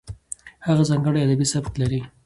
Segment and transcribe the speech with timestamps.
[0.67, 2.01] هغه ځانګړی ادبي سبک لري.